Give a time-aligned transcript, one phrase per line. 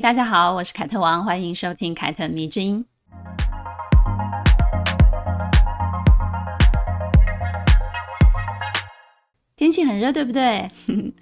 [0.00, 2.84] 大家好，我是凯特王，欢迎收听凯特迷之音。
[9.56, 10.70] 天气很热，对不对？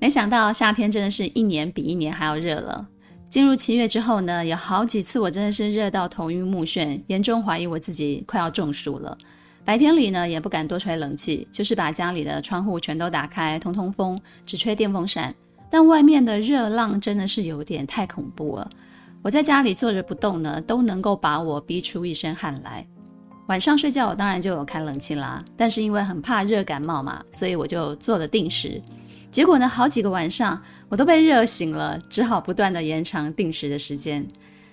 [0.00, 2.88] 没想到夏天真的是一年比一年还要热了。
[3.30, 9.16] 进入七月之后呢，有好几次我真的是热到头晕目眩，严重怀疑我自己快要中暑了。
[9.64, 15.32] 白天里呢，也不敢多吹冷气，就是把家里的窗户全都打开通通风，只吹电风扇。
[15.70, 18.70] 但外面的热浪真的是有点太恐怖了。
[19.22, 22.86] 我在家里坐着不动呢，都能够把我逼出一身汗来。
[23.48, 25.44] 晚上睡觉，我当然就有开冷气啦。
[25.56, 28.80] 但是因为很怕热感冒嘛，所以我就做了定时。
[29.30, 34.26] 结果呢，好几个晚上我都被热醒了，只好不断的延长定时的时间。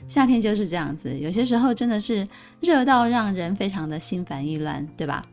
[0.08, 2.28] 夏天就是这样子，有些时候真的是
[2.60, 5.26] 热到让人非常的心烦意乱，对吧？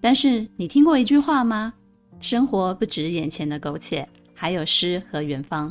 [0.00, 1.72] 但是你听过一句话吗？
[2.20, 4.08] 生活不止眼前的苟且，
[4.42, 5.70] 还有诗和远方。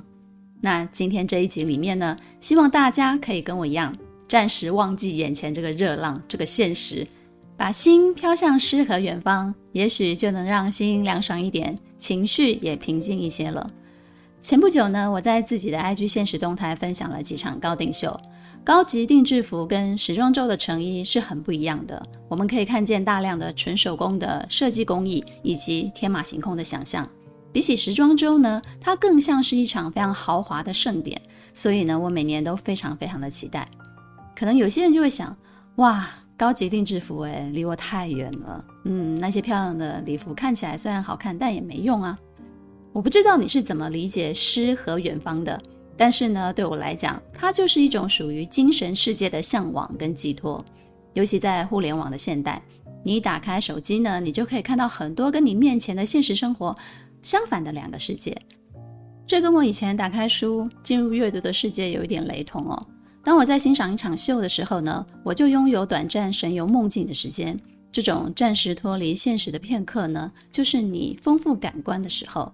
[0.61, 3.93] 那今天这一集里面呢，希望大家可以跟我一样。
[4.29, 7.05] 暂时忘记眼前这个热浪，这个现实，
[7.57, 13.69] 把心飘向诗和远方，也许就能让心凉爽一点，情绪也平静一些了。
[14.39, 18.17] 前不久呢，我在自己的 IG 现实动态分享了几场高定秀，
[18.63, 22.01] 高级定制服跟时装周的成衣是很不一样的。
[22.29, 27.05] 我们可以看见大量的纯手工的设计工艺，以及天马行空的想象。
[27.51, 31.21] 比起时装周呢，它更像是一场非常豪华的盛典，
[31.53, 33.67] 所以呢，我每年都非常非常的期待。
[34.35, 35.35] 可能有些人就会想，
[35.75, 38.65] 哇，高级定制服诶，离我太远了。
[38.85, 42.17] 嗯，那些漂亮的礼服看起来虽然好看，但也没用啊。
[42.93, 45.61] 我不知道你是怎么理解诗和远方的，
[45.95, 50.63] 但是呢，对我来讲，它就是一种属于精神世界的向往跟寄托。
[51.13, 52.61] 尤其在互联网的现代，
[53.03, 56.75] 你打开手机呢，你就可以看到很多跟你面前的现实生活
[57.21, 58.35] 相反的两个世界。
[59.25, 62.87] 这跟我以前打开书进入阅读的世界有一点雷同哦。
[63.23, 67.57] 当我在欣赏一场秀的时候呢，我就拥有短暂神游梦境的时间。
[67.91, 72.51] 这种暂时脱离现实的片刻呢，就是你丰富感官的时候。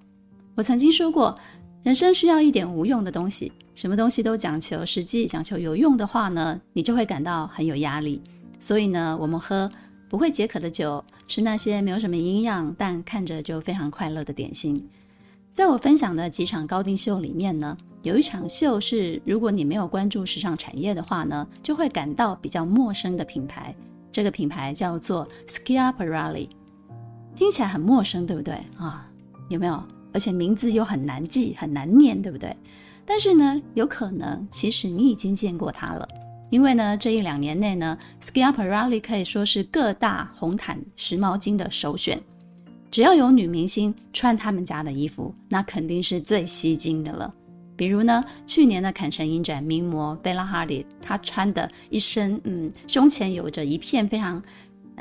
[0.55, 1.35] 我曾经说过，
[1.83, 8.21] 人生需要一点无用的东西，什么东西都讲求实际，讲求有用的话呢，你就会感到很有压力。
[8.59, 9.69] 所以呢，我们喝
[10.09, 14.87] 不会解渴的酒，吃那些没有什么营养，但看着就非常快乐的点心。
[15.51, 23.75] 在我分享的几场高定秀里面呢，有一场秀是，如果你没有关注时尚产业的话呢，就会感到比较陌生的品牌。
[24.11, 26.49] 这个品牌叫做 Schiaparelli，
[27.35, 29.09] 听起来很陌生，对不对啊？
[29.49, 29.83] 有没有？
[30.13, 32.55] 而且名字又很难记，很难念，对不对？
[33.05, 36.07] 但是呢，有可能其实你已经见过它了，
[36.49, 42.21] 因为呢，这一两年内呢，Schiaparelli 可以说是各大红毯时髦精的首选。
[42.89, 47.33] 只要有女明星穿他们家的衣服，那肯定是最吸睛的了。
[47.75, 54.41] 比如呢，去年的坎城影展名模贝拉哈迪，她穿的一身，嗯，胸前有着一片非常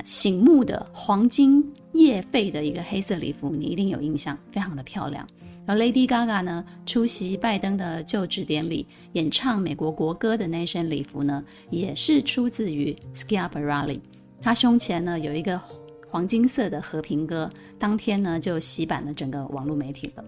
[0.05, 5.27] 醒目的黄金叶肺的一个黑色礼服，你一定有印象，非常的漂亮。
[5.67, 14.01] 而 Lady Gaga 呢，出席拜登的就职典礼，演唱美国国歌的那身礼服呢，也是出自于 Schiaparelli。
[14.41, 15.61] 她胸前呢有一个。
[16.09, 20.25] 黄金色的和平鸽，当天呢就洗版了整个网络媒体了。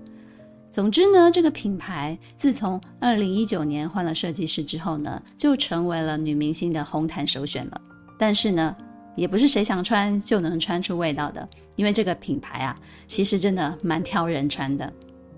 [0.70, 7.80] 总之呢，这个品牌自从二零一九年换了设计师之后呢，就成为了女明星的红毯首选了。
[8.18, 8.76] 但是呢，
[9.14, 12.76] 也不是谁想穿就能穿出味道的，因为这个品牌啊，
[13.06, 14.92] 其实真的蛮挑人穿的。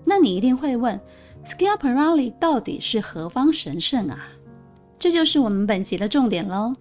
[0.05, 0.99] 那你一定会问
[1.45, 4.27] ，Schiaparelli 到底是何方神圣啊？
[4.97, 6.73] 这就是我们本集的重点喽。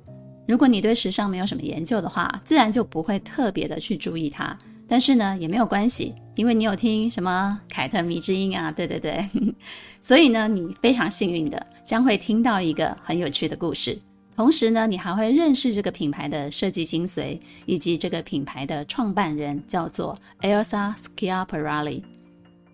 [0.46, 4.56] 如果你对时尚没有什么研究的话，自然就不会特别的去注意它。
[4.88, 9.24] 但是呢，也没有关系，因为你有听什么凯特迷之音啊，对对对，
[10.00, 13.96] 所以呢，你非常幸运的将会听到一个很有趣的故事。
[14.34, 22.02] 同时呢，你还会认识这个品牌的设计精髓，以及这个品牌的创办人叫做 Elsa Schiaparelli。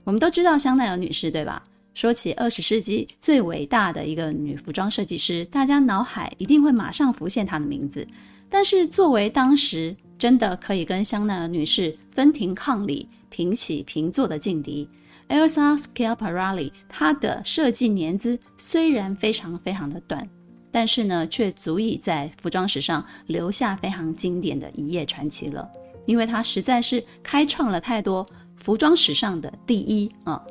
[0.07, 1.61] 我们都知道香奈儿女士，对吧？
[1.93, 8.07] 说起二十世纪最伟大的一个女服装设计师，大家脑海一定会马上浮现她的名字。
[8.49, 14.89] 但是，作为当时真的可以跟香奈儿女士分庭抗礼、平起平坐的劲敌
[15.29, 20.25] ，Elsa Schiaparelli，她的设计年资虽然非常非常的短，
[20.71, 25.69] 但是呢，却足以在服装史上留下非常经典的一页传奇了。
[26.07, 28.25] 因为她实在是开创了太多
[28.67, 30.43] 服装史上的第一啊。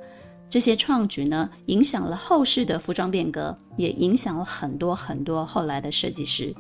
[0.50, 6.56] 这些创举呢，影响了后世的服装变革，也影响了很多很多后来的设计师。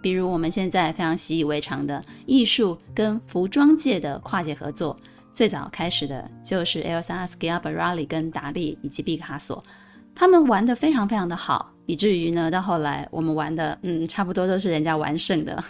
[0.00, 4.96] 比如我们现在非常习以为常的艺术跟服装界的跨界合作，
[5.34, 9.62] 最早开始的就是 Elsa Schiaparelli 跟达利以及毕卡索，
[10.14, 15.62] 他们玩得非常非常的好，以至于呢，到后来我们玩的，嗯，差不多都是人家玩剩的。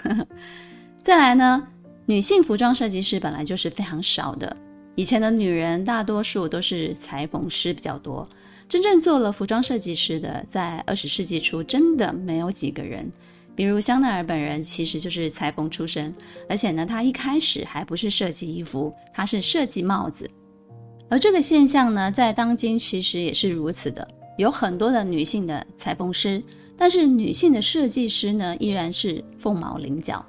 [1.02, 1.66] 再来呢，
[2.06, 4.56] 女性服装设计师本来就是非常少的。
[4.96, 8.29] 以前的女人大多数都是裁缝师比较多，
[8.69, 13.11] 真正做了服装设计师的，在二十世纪初真的没有几个人。
[13.56, 16.14] 比如香奈儿本人其实就是裁缝出身，
[16.49, 20.29] 而且呢，她一开始还不是设计衣服，她是设计帽子。
[21.08, 24.06] 而这个现象呢，在当今其实也是如此的，
[24.38, 26.43] 有很多的女性的裁缝师，
[26.76, 30.25] 但是女性的设计师呢，依然是凤毛麟角。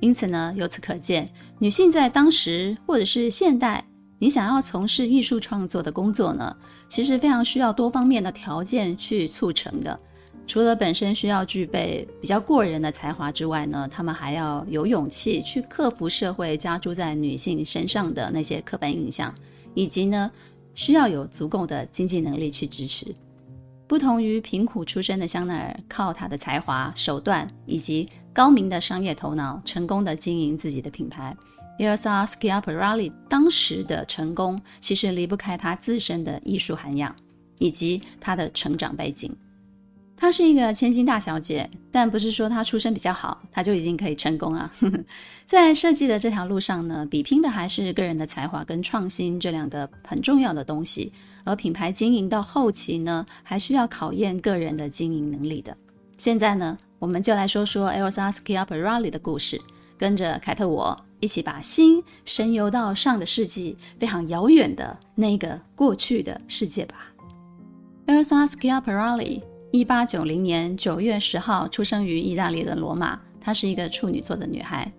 [0.00, 1.28] 因此呢，由此可见，
[1.58, 3.84] 女性在当时或者是现代。
[4.22, 6.54] 你想要从事艺术创作的工作呢，
[6.90, 9.98] 其实非常需要多方面的条件去促成的。
[10.46, 19.34] 除了本身需要具备比较过人的才华之外呢，他们还要有勇气去克服社会加诸在女性身上的那些刻板印象，
[19.72, 20.30] 以及呢，
[20.74, 23.14] 需要有足够的经济能力去支持。
[23.86, 31.34] 不同于贫苦出身的香奈儿，靠他的才华、手段以及高明的商业头脑，成功的经营自己的品牌。
[31.80, 37.16] Elsa Schiaparelli 当时的成功，其实离不开他自身的艺术涵养，
[37.58, 39.34] 以及他的成长背景。
[40.14, 44.70] 她是一个千金大小姐，但不是说她出身比较好，她就已经可以成功啊。
[45.46, 51.10] 在设计的这条路上呢，比拼的还是个人的才华跟创新这两个很重要的东西。
[51.44, 55.74] 而品牌经营到后期呢，还需要考验个人的经营能力的。
[56.18, 59.58] 现在呢，我们就来说说 Elsa Schiaparelli 的故事，
[59.96, 60.94] 跟着凯特我。
[61.20, 67.12] 一起把心神游到上个世纪非常遥远的那个过去的世界吧。
[68.06, 74.90] Elsa Schiaparelli，一八九零年九月十号出生于意大利的罗马，她是一个处女座的女孩。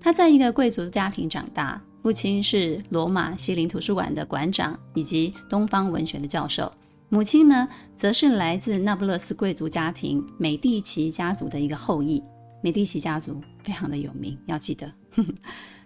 [0.00, 6.72] 她在一个贵族家庭长大，父亲是罗马西林图书馆的馆长以及东方文学的教授，
[7.10, 12.22] 母亲呢，则是来自那不勒斯贵族家庭美第奇家族的一个后裔。
[12.62, 14.92] 美第奇家族非常的有名，要记得。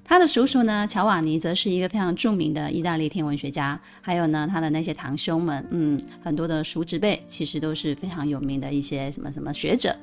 [0.07, 3.81] 他的叔叔呢，乔瓦尼则是一个非常著名的意大利天文学家。
[4.03, 9.97] 还有呢，他的那些堂兄们，嗯，很多的叔侄辈其实都是非常有名的一些什么什么学者。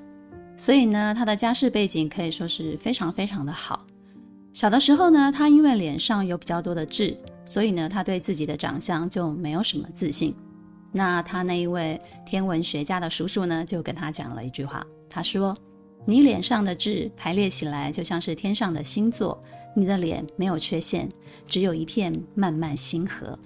[0.58, 3.86] 所以呢，他的家世背景可以说是非常非常的好。
[4.54, 7.16] 小的时候呢，他因为脸上有比较多的痣，
[7.46, 10.34] 所以呢，他对自己的长相就没有什么自信。
[10.92, 15.56] 那他那一位天文学家的叔叔呢，就跟他讲了一句话，他说。
[16.06, 19.42] 你脸上的痣排列起来就像是天上的星座，
[19.76, 21.08] 你的脸没有缺陷，
[21.48, 23.38] 只有一片漫漫星河。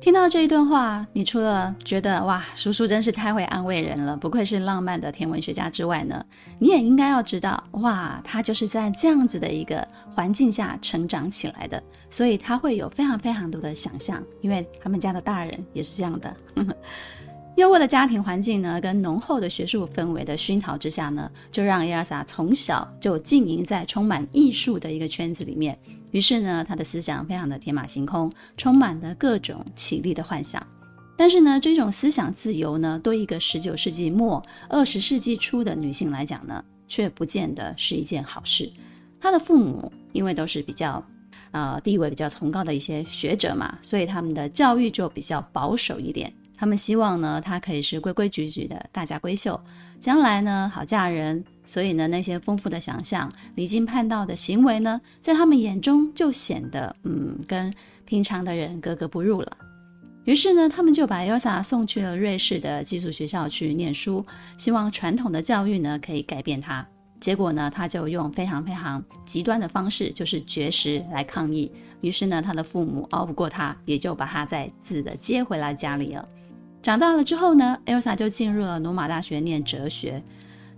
[0.00, 6.24] 听到这一段话，你除了觉得哇，叔叔真是太会安慰人了，不愧是浪漫的天文学家之外呢，
[6.60, 16.36] 你也应该要知道，哇，他就是在这样子的一个环境下成长起来的，所以他会有非常非常多的想象，因为他们家的大人也是这样的。
[17.58, 25.76] 优渥的家庭环境呢，跟浓厚的学术氛围的熏陶之下呢，就让 Elsa 从小就浸淫在充满艺术的一个圈子里面。
[26.12, 30.64] 于是呢，她的思想非常的天马行空，充满了各种绮丽的幻想。
[31.16, 38.70] 但是呢，这种思想自由呢，对一个十九世纪末、二十世纪初的女性来讲呢，却不见得是一件好事。
[39.20, 41.04] 她的父母因为都是比较
[41.50, 46.32] 呃地位比较崇高的一些学者嘛，所以他们的教育就比较保守一点。
[46.58, 49.58] 他们希望呢，她可以是规规矩矩的大家闺秀，
[50.00, 51.44] 将来呢好嫁人。
[51.64, 57.72] 所以呢，那些丰富的想象、离经叛道的行为呢，在他们眼中就显得嗯，跟
[58.06, 59.56] 平常的人格格不入了。
[60.24, 64.24] 于是呢，他们就把 Elsa 送去了瑞士的寄宿学校去念书，
[64.56, 66.86] 希望传统的教育呢可以改变他。
[67.20, 71.70] 结果呢，他就用非常非常极端的方式，就是绝食来抗议。
[72.00, 76.26] 于是呢，他的父母熬不过他，也就把他再次的接回来家里了。
[76.88, 80.22] 长大了之后呢，Elsa 就进入了罗马大学念哲学。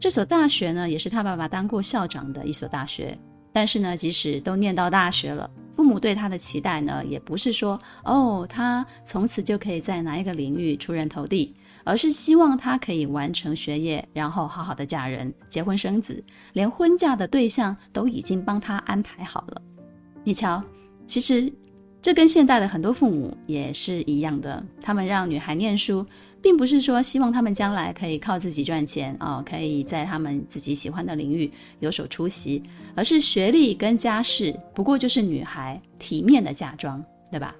[0.01, 3.17] 这所大学呢，也是他爸爸当过校长的一所大学。
[3.53, 16.21] 但是呢，即使都念到大学了，父母对他的期待呢，也不是说哦，他从此就可以在哪一个领域出人头地，而是希望他可以完成学业，然后好好的嫁人、结婚生子，
[16.55, 19.63] 连婚嫁的对象都已经帮他安排好了。
[20.25, 20.61] 你瞧，
[21.07, 21.53] 其实。
[22.03, 26.07] 这跟现代的很多父母也是一样的，他们让女孩念书，
[26.41, 32.63] 并不是说希望他们将来可以靠自己赚钱啊、哦，可以在他们自己喜欢的领域有所出息，
[32.95, 37.55] 而是学历跟家世不过就是女孩体面的嫁妆，对吧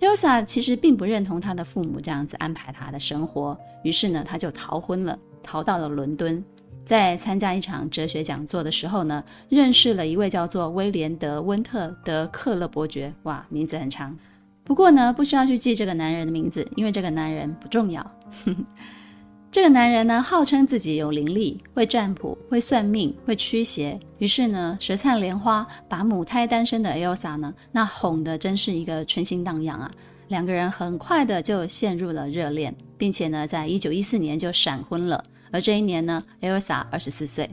[0.00, 6.42] ？Elsa 其实并不认同她的父母这样子安排她的生活，于是呢，她就逃婚了，逃到了伦敦。
[6.84, 13.12] 在参加一场哲学讲座的时候呢，认识了一位叫做威廉德温特德克勒伯爵。
[13.22, 14.16] 哇，名字很长。
[14.64, 18.10] 不过呢，不需要去记这个男人的名字，因为这个男人不重要。
[19.50, 23.98] 这个男人呢，号称自己有灵力，会占卜，会算命，会驱邪。
[24.18, 29.90] 于是呢，舌灿莲花，把母胎单身的 Elsa 呢，那哄得真是一个春心荡漾啊！
[30.28, 35.22] 两个人很快的就陷入了热恋，并且呢，在一九一四年就闪婚了。
[35.54, 37.48] 而这一年呢，Elsa 二十四岁。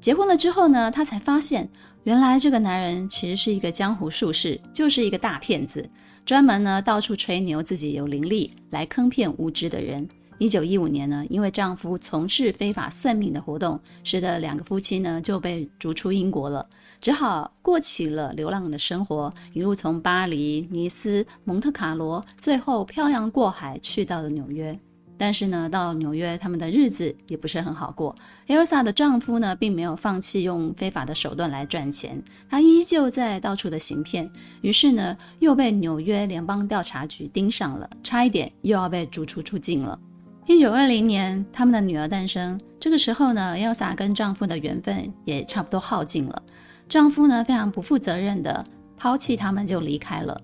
[0.00, 1.68] 结婚了之后呢，她才发现，
[2.02, 5.88] 原来这个男人其实是一个江湖术士，就是一个大骗子，
[6.26, 10.08] 专门呢到处吹牛自己有灵力，来坑骗无知的人。
[10.38, 16.68] 一九一五年呢，因为丈夫从事非法算命的活动，使得两个夫妻呢就被逐出英国了，
[17.00, 24.76] 只好过起了流浪的生活，一路从巴黎、尼斯、蒙特卡罗，最后漂洋过海去到了纽约。
[25.18, 28.14] 但是呢，到纽约他们的日子也不是很好过。
[28.46, 34.30] Elsa 的丈夫呢，并没有放弃用非法的手段来赚钱，他依旧在到处的行骗，
[34.62, 39.98] 于是呢，又被纽约联邦调查局盯上了，差一点又要被逐出出境了。
[40.46, 42.58] 一九二零年，他们的女儿诞生。
[42.80, 46.42] 这个时候呢，Elsa 跟丈夫的缘分也差不多耗尽了。
[46.88, 48.64] 丈夫呢，非常不负责任的
[48.96, 50.40] 抛弃他们就离开了。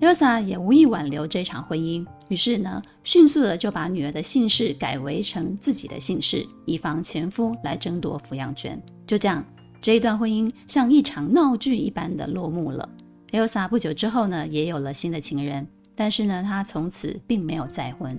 [0.00, 8.80] Elsa 也无意挽留这场婚姻，于是呢，迅速的就把女儿的姓氏改为成自己的姓氏，以防前夫来争夺抚养权。
[9.06, 9.44] 就这样，
[9.80, 12.88] 这一段婚姻像一场闹剧一般的落幕了。
[13.32, 18.16] Elsa 不久之后呢，也有了新的情人，但是呢，她从此并没有再婚。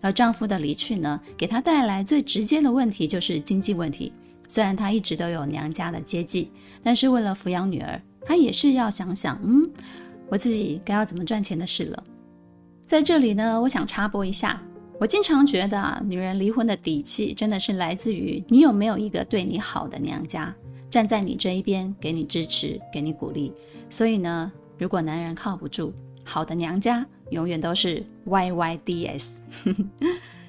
[0.00, 4.12] 而丈夫的离去呢，给她带来最直接的问题就是经济问题。
[4.48, 6.50] 虽然她一直都有娘家的接济，
[6.82, 9.70] 但是为了抚养女儿，她也是要想想，嗯，
[10.32, 12.04] 我自己该要怎么赚钱的事了。
[12.86, 14.62] 在这里呢，我想插播一下，
[14.98, 20.54] 我经常觉得啊，女人离婚的底气真的是来自于你有没有一个对你好的娘家，
[20.88, 23.52] 站在你这一边，给你支持，给你鼓励。
[23.90, 25.92] 所以呢，如果男人靠不住，
[26.24, 27.06] 好的娘家。
[27.28, 29.26] 永远都是 YYDS。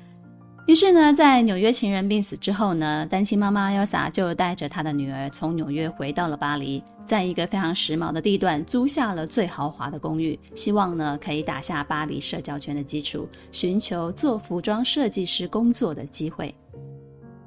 [0.65, 16.55] 于是呢，在纽约情人病死之后呢，单亲妈妈 Elsa 就带着她的女儿从纽约回到了巴黎，在一个非常时髦的地段租下了最豪华的公寓，希望呢可以打下巴黎社交圈的基础，寻求做服装设计师工作的机会。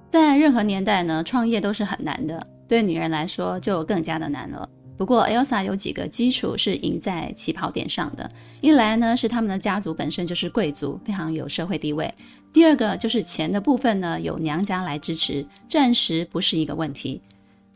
[0.06, 4.68] 在任何年代呢，创业都是很难的，对女人来说就更加的难了。
[4.96, 8.30] 不过，Elsa 有几个基础是赢在起跑点上的。
[8.62, 12.08] 一来呢，是他们的家族本身就是贵族，非常有社会地位；
[12.52, 17.20] 第二个就是钱的部分呢，有娘家来支持，暂时不是一个问题。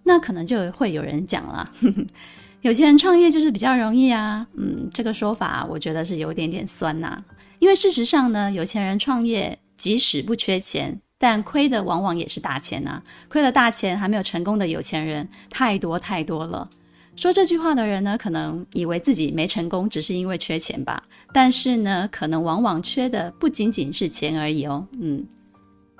[0.02, 2.06] 那可能就会有人讲了，呵呵，
[2.62, 4.46] 有钱人创业就是比较容易啊。
[4.56, 7.22] 嗯，这个说法我觉得是有点点酸呐。
[7.58, 13.02] 因为事实上呢，有钱人创业即使不缺钱，但亏的往往也是大钱呐。
[13.28, 16.68] 亏了大钱还没有成功的有钱人太多太多了。
[17.20, 21.02] 说这句话的人呢，可能以为自己没成功，只是因为缺钱吧。
[21.34, 24.86] 但是呢，可能往往缺的不仅仅是钱而已哦。
[24.98, 25.22] 嗯，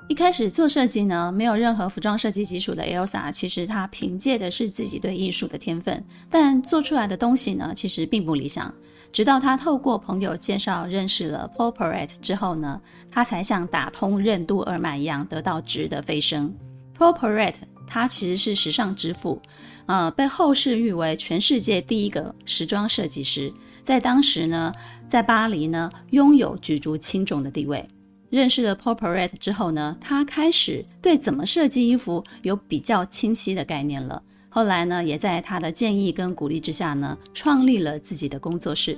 [0.09, 8.73] 一开始做设计呢，没有任何服装设计基础的 Elsa，其实她凭借的是自己对艺术的天分，但做出来的东西呢，其实并不理想。
[9.13, 16.51] 直到她透过朋友介绍认识了 Paul Poret 之后呢，她才像打通任督二脉一样，得到值得飞升。
[16.97, 17.53] Paul Poret
[17.91, 19.41] 他其实是时尚之父。
[19.85, 23.51] 呃，被后世誉为全世界第一个时装设计师，
[23.83, 24.71] 在当时呢，
[25.09, 27.85] 在巴黎呢，拥有举足轻重的地位。
[28.29, 34.23] 认识了 Paul Poret 之后呢，他开始对怎么设计衣服有比较清晰的概念了。
[34.47, 38.97] 后来呢，也在他的建议跟鼓励之下呢，创立了自己的工作室。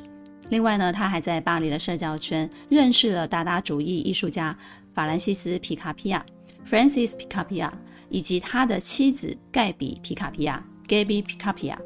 [0.50, 4.56] 另外呢，他还在巴黎的社交圈认识了达达主义艺术家
[4.94, 6.24] 法兰西斯·皮卡皮亚
[6.70, 7.72] （Francis Picapia）
[8.14, 10.64] 以及他的妻子盖比·皮卡皮亚。
[10.88, 11.78] Gaby Picapia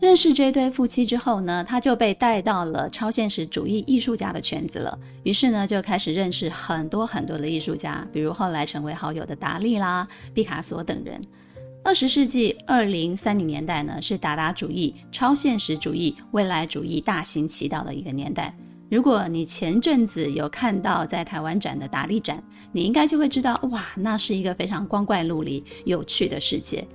[0.00, 4.96] 认识这对夫妻之后呢，他就被带到了超现实主义艺术家的圈子了。
[5.24, 11.20] 于是呢，就开始认识很多很多的艺术家，比如后来成为好友的达利啦、毕卡索等人。
[11.82, 18.54] 二十世纪二零三零年代呢，是达达主义、超现实主义、未来主义大行其道的一个年代。
[18.90, 22.42] 如果你前阵子有看到在台湾展的达利展，
[22.72, 26.86] 你应该就会知道，哇，那是一个非常光怪陆离、有趣的世界。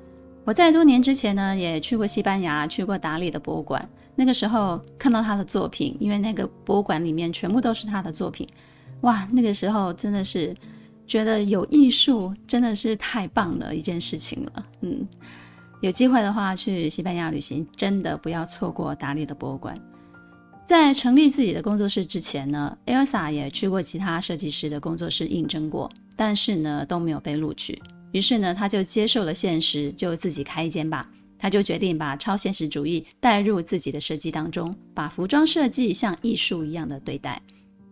[0.44, 3.88] 我在多年之前呢，也去过西班牙，去过达利的博物馆。
[4.16, 8.48] 那个时候看到他的作品，因为那个博物馆里面全部都是他的作品，
[9.02, 10.54] 哇，那个时候真的是
[11.06, 14.66] 觉得有艺术真的是太棒了一件事情了。
[14.82, 15.08] 嗯，
[15.82, 19.76] 有机会的话去西班牙旅行，真的不要错过达利的博物馆。
[20.66, 27.82] 在成立自己的工作室之前呢，Elsa 也去过其他设计师的工作室应征过，但是呢都没有被录取。
[28.14, 31.10] 于是呢，他就接受了现实，就自己开一间吧。
[31.38, 37.42] 他就决定把超现实主义带入自己的设计当中，把服装设计像艺术一样的对待。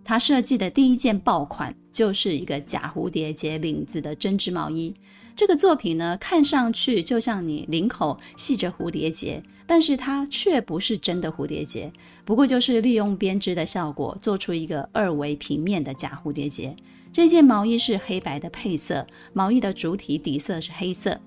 [0.06, 4.94] 他设计的第一件爆款就是一个假蝴蝶结领子的针织毛衣。
[5.36, 11.90] 这个作品呢，看上去就像你领口系着蝴蝶结，但是它却不是真的蝴蝶结，
[12.25, 16.75] 不过就是利用编织的效果做出一个二维平面的假蝴蝶结。
[17.13, 21.18] 这件毛衣是黑白的配色，毛衣的主体底色是黑色。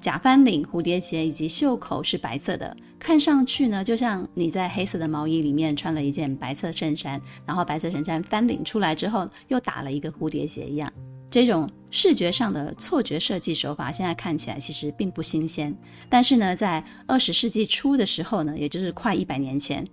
[0.00, 10.92] 假翻领、蝴蝶结以及袖口是白色的，看上去呢，就像你在黑色的毛衣里面穿了一件白色衬衫，然后白色衬衫翻领出来之后又打了一个蝴蝶结一样。
[11.34, 15.76] 这种视觉上的错觉设计手法，现在看起来其实并不新鲜，
[16.08, 19.84] 但是呢，在二十世纪初的时候呢，也就是快一百年前，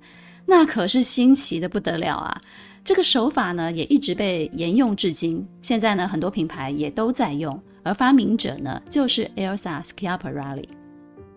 [0.46, 2.40] 那可是新奇的不得了啊！
[2.84, 5.44] 这个手法呢，也一直被沿用至今。
[5.64, 7.60] 现在呢，很多品牌也都在用。
[7.82, 10.66] 而发明者呢，就是 Elsa Schiaparelli。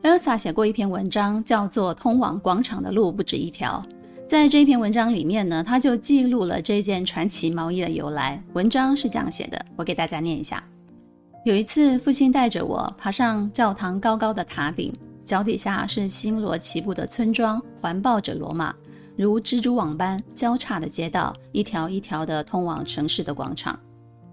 [0.03, 3.83] Elsa 写过一篇文章，叫做《通往广场的路不止一条》。
[4.27, 8.43] 在这篇文章里面呢，他就记录了这件传奇毛衣的由来。
[8.55, 10.65] 文章是这样写的，我给大家念一下：
[11.45, 14.91] 有一次，父亲带着我爬上教堂高高的塔顶，
[15.27, 18.75] 脚底下是星罗棋布的村庄，环抱着罗马，
[19.15, 23.79] 如蜘蛛网般交叉的街道，一条一条的通往城市的广场。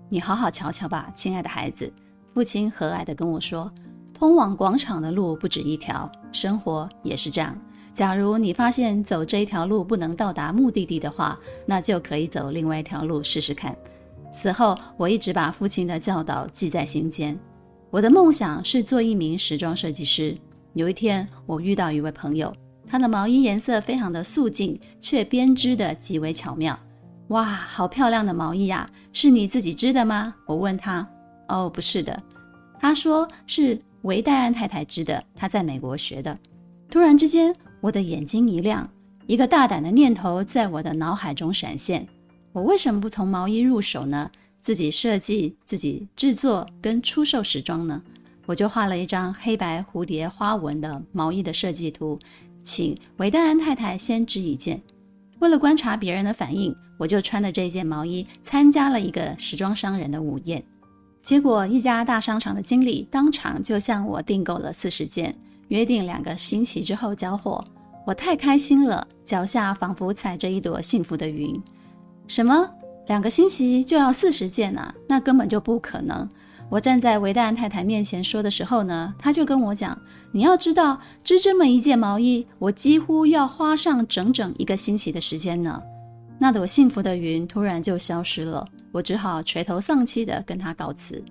[0.07, 1.91] 你好好瞧瞧吧，亲爱的孩子。
[2.33, 3.69] 父亲和蔼地跟我说
[4.17, 7.53] ：“通往广场的路不止一条，生活也是这样。
[7.93, 13.75] 假如你发现走这一条路不能到达目的地的话，那就可以走另外一条路试试看。”
[14.31, 17.37] 此后，我一直把父亲的教导记在心间。
[17.89, 20.33] 我的梦想是做一名时装设计师。
[20.73, 22.53] 有一天，我遇到一位朋友，
[22.87, 26.79] 他的毛衣颜色非常的素净，却编织得极为巧妙。
[27.27, 28.89] 哇，好漂亮的毛衣呀！
[29.11, 30.33] 是你自己织的吗？
[30.45, 31.05] 我问他。
[31.49, 32.17] 哦，不是的，
[32.79, 36.37] 他说是维戴安太太织的，他在美国学的。
[36.89, 38.87] 突然之间，我的眼睛一亮，
[39.25, 42.07] 一个大胆的念头在我的脑海中闪现：
[42.53, 44.29] 我为什么不从毛衣入手呢？
[44.61, 47.99] 自己设计、自己制作跟出售时装呢？
[48.45, 52.19] 我就画了一张黑白蝴蝶花纹的毛衣的设计图，
[52.61, 54.79] 请维戴安太太先织一件。
[55.39, 60.63] 为了观察别人的反应，我就穿着这件毛衣参加了一个时装商人的午宴。
[61.23, 65.35] 结果，一家大商场的经理当场就向我订购了四十件，
[65.71, 67.63] 约定两个星期之后交货。
[68.05, 71.57] 我太开心了，脚下仿佛踩着一朵幸福的云。
[72.27, 72.69] 什么？
[73.07, 74.93] 两个星期就要四十件啊？
[75.07, 76.27] 那根本就不可能！
[76.69, 79.97] 我站在维戴安太太面前说的时候呢，她就跟我讲
[80.31, 85.81] ：“你要知道，织这么一件毛衣，我几乎要花上整整一个星期的时间呢。”
[86.37, 91.23] 那朵幸福的云突然就消失了，我只好垂头丧气地跟她告辞。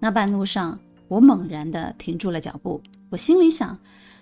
[0.00, 3.78] 那半路上，我猛然地停住了脚步，我心里想：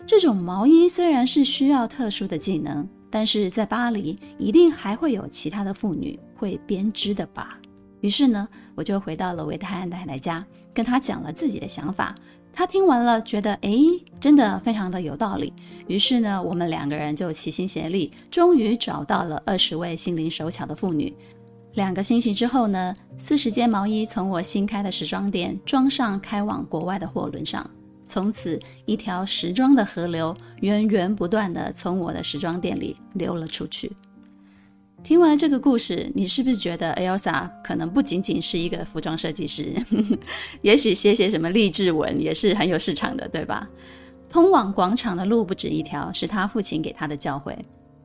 [0.07, 7.59] 这种毛衣虽然是需要特殊的技能，但是在巴黎一定还会有其他的妇女会编织的吧。
[8.01, 12.15] 于是呢，我就回到了维泰安太太家，跟她讲了自己的想法。
[12.53, 13.83] 她听完了，觉得诶，
[14.21, 15.53] 真的非常的有道理。
[15.87, 21.15] 于是呢，我们两个人就齐心协力，终于找到了二十位心灵手巧的妇女。
[21.75, 27.71] 两个星期之后呢，四十件毛衣从我新开的时装店装上，开往国外的货轮上。
[28.07, 33.91] 从此，一条时装的河流源源不断地从我的时装店里流了出去。
[35.03, 39.75] 听完这个故事，你是不是觉得 Elsa 可能不仅仅是一个服装设计师？
[40.63, 43.67] 也许写写什么励志文也是很有市场的，对吧？
[44.29, 47.57] 通往广场的路不止一条，是他父亲给他的教诲。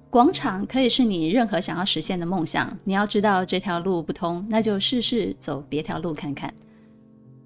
[0.10, 2.76] 广场可以是你任何想要实现的梦想。
[2.84, 6.52] 你要知道这条路不通，那就试试走别条路看看。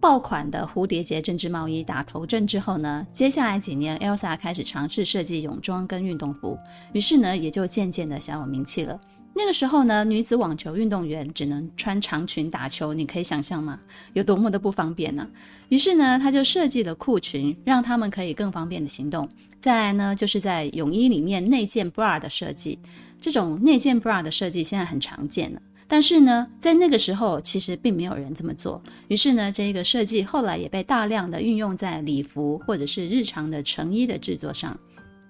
[0.01, 6.57] 爆款的蝴蝶结针织毛衣打头阵之后呢，接下来几年，Elsa 开始尝试设计泳装跟运动服，
[6.91, 8.99] 于是呢，也就渐渐的小有名气了。
[9.35, 13.79] 那个时候呢，女子网球运动员只能穿长裙打球，你可以想象吗？
[14.13, 15.25] 有多么的不方便呢？
[15.69, 19.29] 于是呢，他就设计了裤裙，让他们可以更方便的行动。
[19.59, 22.79] 再来呢，就是在泳衣里面内建 bra 的设计。
[23.21, 28.81] 这种内建 bra 的设计现在很常见了，但是呢，在那个时候其实并没有人这么做。
[29.09, 34.79] 于是呢，这个设计后来也被大量的运用在礼服或者是日常的成衣的制作上。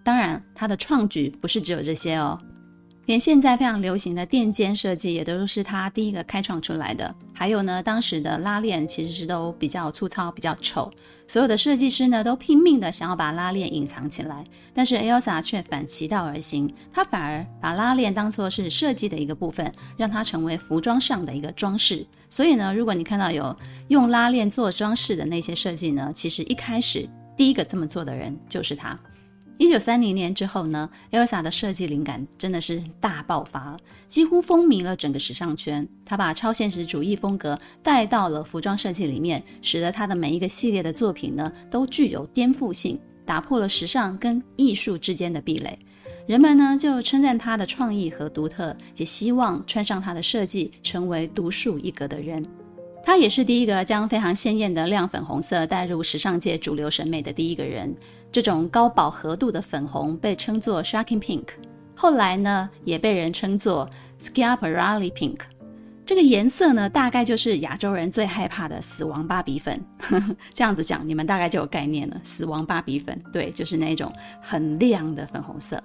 [0.04, 2.40] 当然，它的创举不是只有这些哦。
[3.12, 7.14] 连现在非常流行的垫肩设计也都是他第一个开创出来的。
[7.34, 10.90] 还有呢，当时的拉链其实是都比较粗糙、比较丑，
[11.28, 22.08] 所有的设计师呢都拼命的想要把拉链隐藏起来，但是 Elsa 却反其道而行，她反而把拉链当作是设计的一个部分，让它成为服装上的一个装饰。
[22.30, 23.54] 所以呢，如果你看到有
[23.90, 28.98] 用拉链做装饰的那些设计呢，其实一开始第一个这么做的人就是他。
[29.62, 35.88] 一九三零年之后呢，Elsa 的设计灵感真的是大爆发，几乎风靡了整个时尚圈。
[36.04, 45.78] 她把超现实主义风格带到了服装设计里面，使得她的每一个系列的作品呢都具有颠覆性，打破了时尚跟艺术之间的壁垒。
[46.26, 52.44] 人们呢就称赞她的创意和独特，也希望穿上她的设计成为独树一格的人。
[53.04, 57.96] 她也是第一个将非常鲜艳的亮粉红色带入时尚界主流审美的第一个人。
[58.32, 61.48] 这种高饱和度的粉红被称作 Shocking Pink，
[61.96, 63.90] 后来呢也被人称作
[64.22, 65.40] Schiaparelli Pink。
[66.06, 69.80] 这个颜色呢，大概就是亚洲人最害怕的死亡芭比粉。
[70.54, 72.20] 这样子讲，你们大概就有概念了。
[72.24, 74.12] 死亡芭比粉，对，就是那种
[74.42, 75.82] 很亮的粉红色。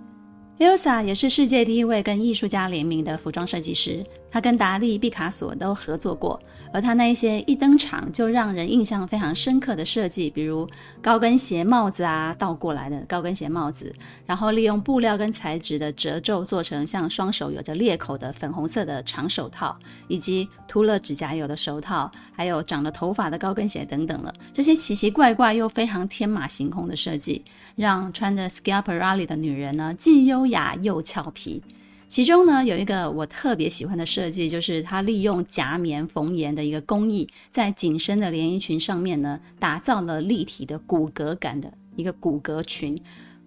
[0.59, 4.03] Elsa 也是世界第一位跟艺术家联名的服装设计师。
[4.31, 6.39] 他跟达利、毕卡索都合作过，
[6.73, 10.69] 而他那一些一登场就让人印象非常深刻的设计，比如
[11.01, 13.95] 高跟鞋帽子啊，倒过来的高跟鞋帽子，
[14.27, 19.75] 然后利用布料跟材质的褶皱做成像双手有着裂口的粉红色的长手套，
[20.09, 24.35] 以及涂了指甲油的手套，还有长了头发的高跟鞋等等了。
[24.53, 27.43] 这些奇奇怪怪又非常天马行空的设计，
[27.75, 31.63] 让穿着 Schiaparelli 的女人呢，既优雅又俏皮。
[32.09, 42.97] 其中呢，有一个我特别喜欢的设计，就是它利用夹棉缝沿的一个工艺，在紧身的连衣裙上面呢，打造了立体的骨骼感的一个骨骼裙。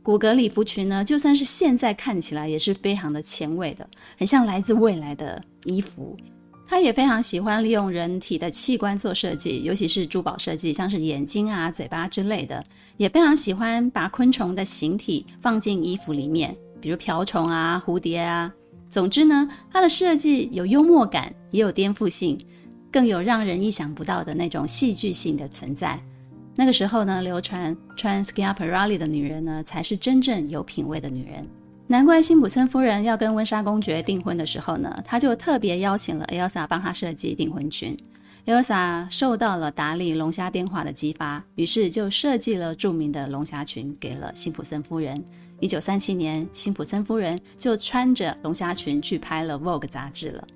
[0.03, 6.17] 骨骼礼服裙呢，就算是现在看起来也是非常的前卫的，很像来自未来的衣服。
[6.67, 12.63] 他也非常喜欢利用人体的器官做设计，尤其是珠宝设计，像是眼睛啊、嘴巴之类的，
[12.97, 16.55] 也非常喜欢把昆虫的形体放进衣服里面。
[16.81, 18.53] 比如瓢虫啊、蝴蝶啊，
[18.89, 22.37] 总之呢，它的设计有幽默感，也有颠覆性，
[22.91, 25.99] 更有让人意想不到的那种戏剧性的存在。
[26.55, 31.47] 那个时候呢，流传穿 Schiaparelli 的女人呢，才是真正有品味的女人。
[31.87, 37.97] 难怪辛普森夫人要跟温莎公爵订婚的时候呢，她就特别邀请了 Elsa 帮她设计订婚裙。
[38.45, 45.23] Elsa 受到了达利龙虾电话的激发，于是就设计了著名的龙虾裙给了辛普森夫人。
[45.59, 50.47] 一九三七年，辛普森夫人就穿着龙虾裙去拍了《Vogue》杂志了。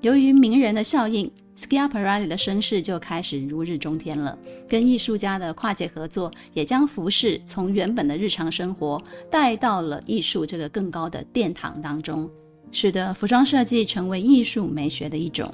[0.00, 4.36] 由于名人的效应，Schiaparelli 的声势就开始如日中天了。
[4.68, 12.28] 跟艺术家的跨界合作，也将服饰从原本的日常生活带到了艺术这个更高的殿堂当中，
[12.70, 15.52] 使得服装设计成为艺术美学的一种。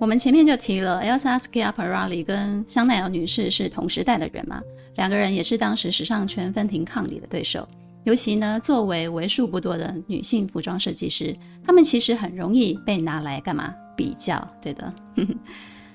[0.00, 4.62] 我们前面就提了，Elsa Schiaparelli 跟香奈儿女士是同时代的人嘛，
[4.98, 7.66] 两个人也是当时时尚圈分庭抗礼的对手。
[8.04, 11.34] 尤其呢，作为为数不多的女性服装设计师，
[11.64, 14.92] 她们其实很容易被拿来干嘛比较，对的。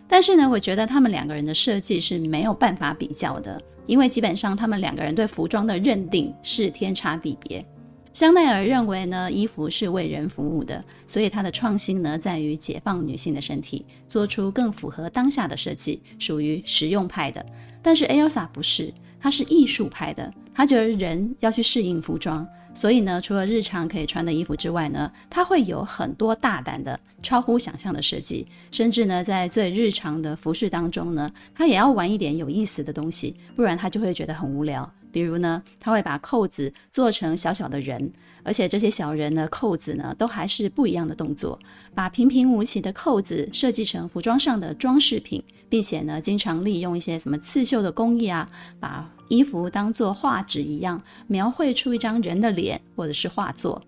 [0.08, 7.66] 但是呢，我觉得他们两个人的设计是没有办法比较的，因为基本上他们两个人对服装的认定是天差地别。
[8.14, 17.44] 香奈儿认为呢，衣服是为人服务的，所以它的创新呢，在于解放女性的身体，做出更符合当下的设计，属于实用派的。
[17.82, 34.88] 但是 Elsa 不是，她是艺术派的，她觉得人要去适应服装，所以呢，除了日常可以穿的衣服之外呢，她会有很多大胆的、超乎想象的设计，甚至呢，在最日常的服饰当中呢，她也要玩一点有意思的东西，不然她就会觉得很无聊。
[35.14, 38.12] 比如呢，他会把扣子做成小小的人，
[38.44, 41.58] 而且这些小人呢，扣子呢都还是不一样的动作，
[41.94, 48.46] 把平平无奇的扣子设计成服装上的装饰品，并且呢，经常利用一些什么刺绣的工艺啊，
[48.80, 53.82] 把衣服当做画纸一样，描绘出一张人的脸或者是画作。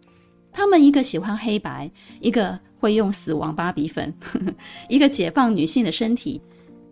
[0.52, 4.54] 他们一个喜欢黑白，一个会用死亡芭比粉，呵呵，
[4.88, 6.40] 一个解放女性的身体，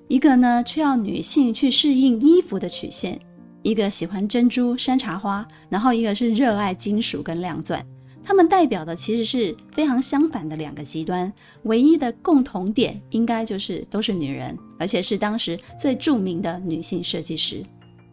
[0.10, 3.18] 一个呢却要女性去适应衣服的曲线。
[3.64, 7.84] 一个喜欢珍珠、山茶花，然后一个是热爱金属跟亮钻，
[8.24, 11.32] 他们代表的其实是非常相反的两个极端。
[11.64, 17.64] 唯一的共同点应该就是都是女人，而且是当时最著名的女性设计师。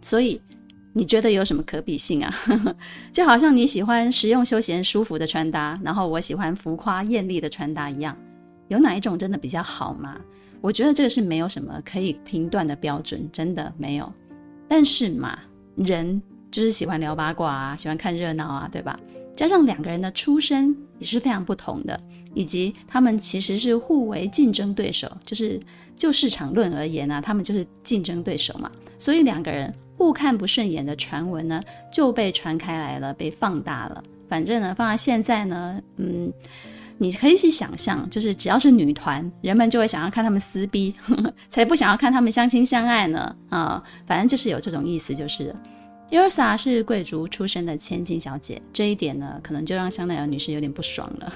[0.01, 0.41] 所以
[0.93, 2.35] 你觉得有什么可比性啊？
[3.13, 8.17] 就好像你喜欢实用休闲舒服的穿搭，然后我喜欢浮夸艳丽的穿搭一样，
[8.69, 10.17] 有哪一种真的比较好吗？
[10.61, 14.13] 我觉得这个是没有什么可以评断的标准，真的没有。
[14.71, 15.37] 但是嘛，
[15.75, 18.97] 人就是喜欢聊八卦啊，喜欢看热闹啊，对吧？
[19.35, 22.01] 加上两个人的出身也是非常不同的，
[22.35, 25.61] 以及他们其实是互为竞争对手，就是
[25.97, 31.61] 就市场论而言啊，他们就是竞争对手嘛，所以两个人互看不顺眼的传闻呢
[31.93, 34.05] 就被传开来了，被放大了。
[34.29, 36.33] 反正呢，放在现在呢，嗯，
[37.03, 45.55] 你可以去想象，就是只要是女团，人们就会想要看他们撕逼，呵呵，才不想要看他们相亲相爱呢啊，反正就是有这种意思，就是。
[46.11, 51.33] Elsa 是贵族出身的千金小姐，这一点呢，可能就让香奈儿女士有点不爽了。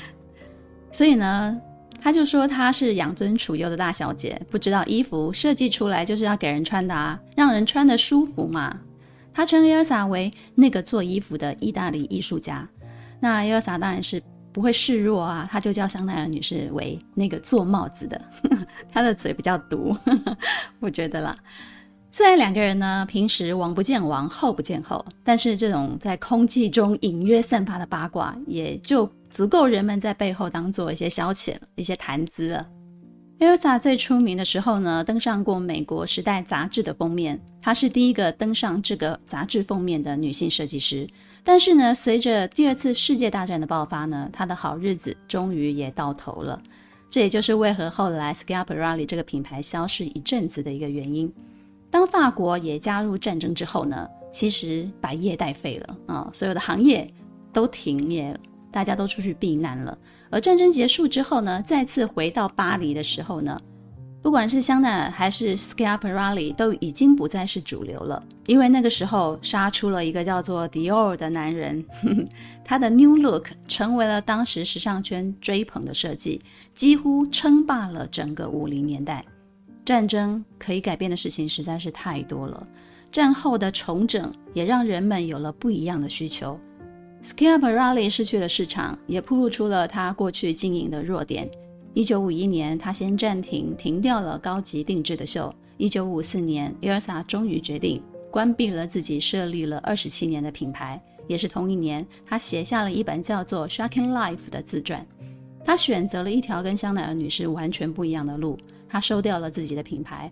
[0.92, 1.58] 所以呢，
[2.02, 8.78] 她就说她是养尊处优的大小姐，不知道衣服设计出来就是要给人穿的啊，让人穿的舒服嘛。
[9.32, 12.68] 她称 Elsa 为那个做衣服的意大利艺术家。
[13.20, 14.20] 那 Elsa 当然是
[14.52, 18.20] 不会示弱啊，她就叫香奈儿女士为那个做帽子的。
[18.92, 19.96] 她的嘴比较毒，
[20.80, 21.36] 我觉得啦。
[22.14, 32.68] 虽然两个人呢，平时王不见王，后不见后，但是这种在空气中隐约散发的八卦，也就足够人们在背后当做一些消遣、一些谈资了。
[33.38, 41.08] Elsa 最出名的时候呢，登上过美国《时代》杂志的封面，她是第一个登上这个杂志封面的女性设计师。
[41.44, 46.60] 但是呢，随着第二次世界大战的爆发呢，他的好日子终于也到头了。
[47.10, 51.30] 这也就是为何后来 Schiaparelli 这个品牌消失一阵子的一个原因。
[51.90, 57.06] 当法国也加入战争之后呢，其实百业待废了啊，所有的行业
[57.52, 58.38] 都停业了，
[58.70, 59.98] 大家都出去避难了。
[60.30, 63.60] 而战争结束之后呢，再次回到巴黎的时候呢，
[64.22, 72.24] 不管是香奈儿还是 Schiaparelli 都已经不再是主流了，因为那个时候杀出了一个叫做 Dior 的男人，呵呵，
[72.64, 76.40] 他的 New Look 成为了当时时尚圈追捧的设计，
[76.72, 79.24] 几乎称霸了整个五零年代。
[79.84, 82.64] 战争可以改变的事情实在是太多了，
[83.10, 86.56] 战后的重整也让人们有了不一样的需求。
[87.24, 91.50] Schiaparelli 失去了市场，也暴露出了他过去经营的弱点。
[91.94, 95.54] 一九五一年，他先暂停停掉了高级定制的秀。
[95.76, 101.00] 一九五四年，Elsa 终于决定关闭了自己设立了二十七年的品牌。
[101.28, 105.06] 也是同一年，他写下了一本叫做《Shocking Life》的自传。
[105.62, 108.58] 他选择了一条跟香奈儿女士完全不一样的路。
[108.88, 110.30] 他收掉了自己的品牌，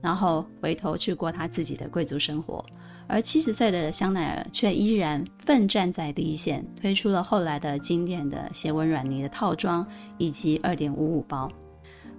[0.00, 2.64] 然后回头去过他自己的贵族生活。
[3.10, 9.84] 而七十岁的香奈儿却依然奋战在第一线，推出了后来的经典的斜纹软呢的套装
[10.16, 11.50] 以及二点五五包。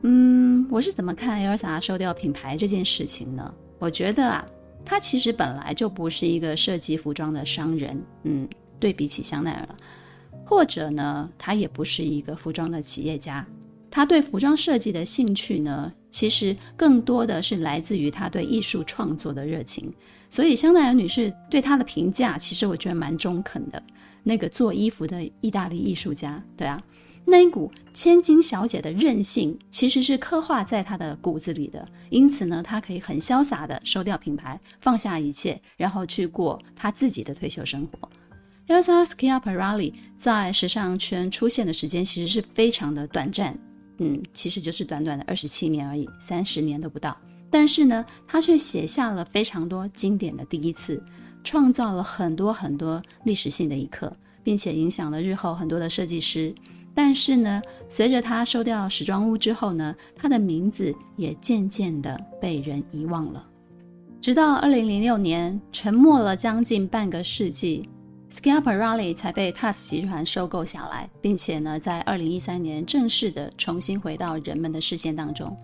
[0.02, 3.54] 嗯，我是怎么看 Elsa 收掉品牌这件事情呢？
[3.80, 4.46] 我觉得啊，
[4.84, 8.04] 他其实本来就不是一个设计服装的商人。
[8.24, 9.70] 嗯，对比起香奈儿，
[10.44, 13.46] 或者呢，他也不是一个服装的企业家。
[13.90, 19.94] 他对服装设计的兴趣呢，其实更多的是来自于他对艺术创作的热情。
[20.32, 23.84] 所以香奈儿女士对她的评价，其实我觉得蛮中肯的。
[24.24, 26.82] 那个做衣服的意大利艺术家，对啊，
[27.26, 31.86] 那一股千金小姐的韧性，其实是刻画在她的骨子里的。
[32.10, 38.10] 因此呢，她可以很潇洒的收掉品牌，放下一切，然后去过她自己的退休生活。
[38.68, 43.58] Elsa Schiaparelli 在时尚圈出现的时间，其实是非常的短暂。
[43.98, 47.18] 嗯，其实就是短短的二十七年而已，三十年都不到。
[47.52, 51.04] 但是呢，他却写下了非常多经典的第一次，
[51.44, 54.12] 创造了很多很多历史性的一刻，
[54.42, 56.56] 并且影响了日后很多的设计师。
[56.94, 63.46] 但是呢，随着他收掉时装屋之后呢，他的名字也渐渐的被人遗忘了。
[64.22, 67.90] 直到二零零六年，沉默了将近半个世纪。
[68.30, 75.58] Schiaparelli 才被 TUS 集团收购下来，并且呢，在二零一三年正式的重新回到人们的视线当中。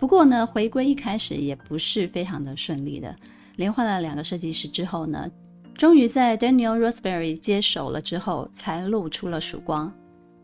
[0.00, 3.14] 不过呢，回归一开始也不是非常的顺利的，
[3.56, 5.30] 连换了两个设计师之后呢，
[5.74, 9.92] 终于在 Daniel Roseberry 接手了之后，才露出了曙光。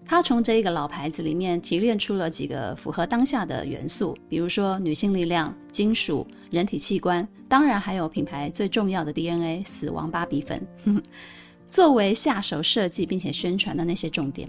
[0.05, 10.65] 他从这一个老牌子里面提炼出了几个符合当下的元素，比如说女性力量、金属、人体器官，当然还有品牌最重要的 DNA—— 死亡芭比粉。
[11.69, 14.49] 作为下手设计并且宣传的那些重点，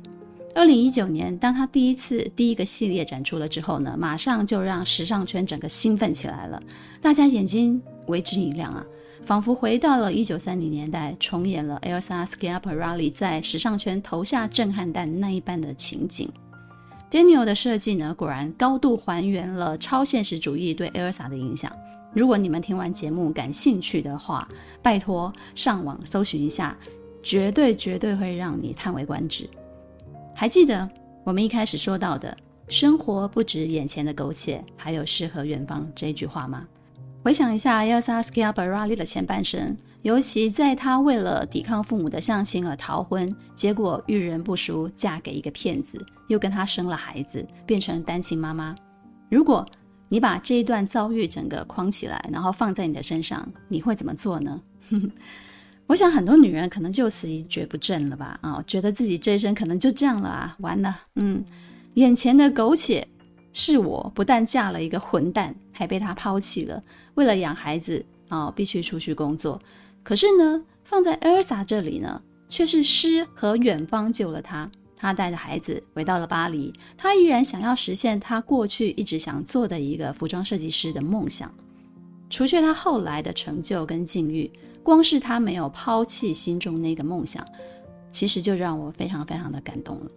[0.57, 6.59] 二零一九年，当他第一次第一个系列展出了之后呢，马上就让时尚圈整个兴奋起来了，
[6.99, 8.83] 大家眼睛为之一亮啊，
[9.21, 16.27] 仿佛回到了一九三零年代，重演了 Elsa Schiaparelli 在时尚圈投下震撼弹那一般的情景。
[17.11, 21.71] Daniel 的设计呢，果然高度还原了超现实主义对 Elsa 的影响。
[22.15, 24.49] 如果你们听完节目感兴趣的话，
[24.81, 26.75] 拜托上网搜寻一下。
[27.21, 29.49] 绝对绝对会让你叹为观止。
[30.39, 30.87] 还记得
[31.23, 32.37] 我们一开始说到的
[32.69, 36.63] “生活不止眼前的苟且，还有诗和远方”这一句话吗？
[37.23, 48.75] 回想一下 Elsa Schiaparelli 的前半生，尤其在她为了抵抗父母的相亲而逃婚，结果遇人不淑，嫁给一个骗子，又跟他生了孩子，变成单亲妈妈。
[49.31, 49.65] 如果
[50.07, 54.61] 你把这一段遭遇整个框起来，然后放在你的身上，你会怎么做呢？
[55.87, 58.37] 我想很多女人可能就此一蹶不振了吧？
[58.41, 61.43] 啊、觉得自己这一生可能就这样了啊，完了，嗯，
[61.95, 63.07] 眼前的苟且。
[63.53, 66.79] 是我不但嫁了一个混蛋，还被他抛弃了。
[67.15, 69.59] 为了养孩子啊、必须出去工作。
[70.03, 74.69] 可是呢，放在 Elsa 这里呢，却是诗和远方救了她。
[74.95, 81.51] 她带着孩子回到了巴黎，她依然想要实现她过去一直想做的一个服装设计师的梦想。
[82.29, 84.51] 除却她后来的成就跟境遇，
[84.87, 87.45] 光是他没有抛弃心中那个梦想，
[88.09, 90.09] 其实就让我非常非常的感动了。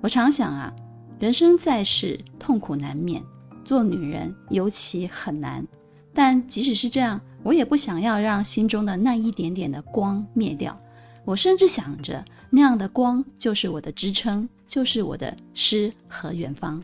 [0.00, 0.74] 我常想啊。
[1.20, 3.22] 人生在世，痛苦难免，
[3.64, 5.64] 做女人尤其很难。
[6.12, 10.76] 但即使是这样，我也不想要让心中的那一点点的光灭掉。
[11.24, 16.82] 我甚至想着，那样的光就是我的支撑，就是我的诗和远方。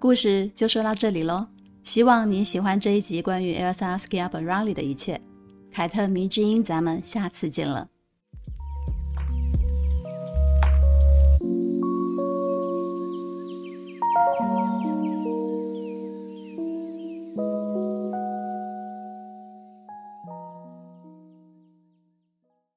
[0.00, 1.46] 故事就说到这里喽，
[1.84, 5.20] 希望你喜欢这一集关于 Elsa Schiaparelli 的一切。
[5.72, 7.88] 凯特迷之音咱们下次见了。